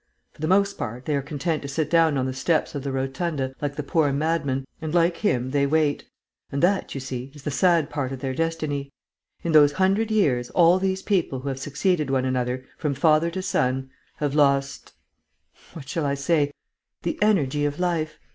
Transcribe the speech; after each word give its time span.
For 0.33 0.41
the 0.41 0.47
most 0.47 0.79
part, 0.79 1.05
they 1.05 1.15
are 1.15 1.21
content 1.21 1.61
to 1.61 1.67
sit 1.67 1.87
down 1.87 2.17
on 2.17 2.25
the 2.25 2.33
steps 2.33 2.73
of 2.73 2.81
the 2.81 2.91
rotunda, 2.91 3.53
like 3.61 3.75
the 3.75 3.83
poor 3.83 4.11
madman; 4.11 4.65
and, 4.81 4.95
like 4.95 5.17
him, 5.17 5.51
they 5.51 5.67
wait. 5.67 6.05
And 6.51 6.63
that, 6.63 6.95
you 6.95 6.99
see, 6.99 7.29
is 7.35 7.43
the 7.43 7.51
sad 7.51 7.91
part 7.91 8.11
of 8.11 8.17
their 8.19 8.33
destiny. 8.33 8.91
In 9.43 9.51
those 9.51 9.73
hundred 9.73 10.09
years, 10.09 10.49
all 10.49 10.79
these 10.79 11.03
people 11.03 11.41
who 11.41 11.49
have 11.49 11.59
succeeded 11.59 12.09
one 12.09 12.25
another, 12.25 12.65
from 12.79 12.95
father 12.95 13.29
to 13.29 13.43
son, 13.43 13.91
have 14.15 14.33
lost 14.33 14.93
what 15.73 15.87
shall 15.87 16.07
I 16.07 16.15
say? 16.15 16.51
the 17.03 17.19
energy 17.21 17.63
of 17.65 17.79
life. 17.79 18.17